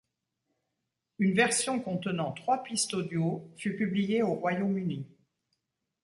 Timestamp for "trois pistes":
2.31-2.95